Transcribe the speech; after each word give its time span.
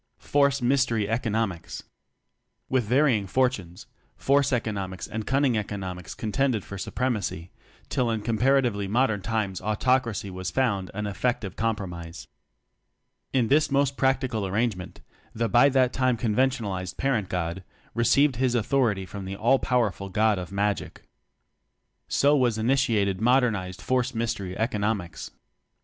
Force 0.17 0.63
Mystery 0.63 1.07
Economics. 1.07 1.83
With 2.69 2.85
varying 2.85 3.27
fortunes 3.27 3.85
force 4.17 4.51
eco 4.51 4.71
nomics 4.71 5.07
and 5.07 5.27
cunning 5.27 5.55
economics 5.59 6.15
con 6.15 6.31
tended 6.31 6.63
for 6.65 6.79
supremacy 6.79 7.51
till 7.87 8.09
in 8.09 8.23
compara 8.23 8.63
tively 8.63 8.89
modern 8.89 9.21
times 9.21 9.61
autocracy 9.61 10.31
was 10.31 10.49
found 10.49 10.89
an 10.95 11.05
effective 11.05 11.55
compromise. 11.55 12.25
In 13.31 13.47
this 13.47 13.69
most 13.69 13.95
practical 13.95 14.47
arrangement, 14.47 15.01
the 15.35 15.47
(by 15.47 15.69
that 15.69 15.93
time 15.93 16.17
conventionalized) 16.17 16.97
parent 16.97 17.29
god 17.29 17.63
received 17.93 18.37
his 18.37 18.55
authority 18.55 19.05
from 19.05 19.25
the 19.25 19.35
All 19.35 19.59
powerful 19.59 20.09
God 20.09 20.39
of 20.39 20.51
Magic. 20.51 21.03
So 22.07 22.35
was 22.35 22.57
initiated 22.57 23.21
modernized 23.21 23.83
force 23.83 24.15
mystery 24.15 24.57
economics. 24.57 25.29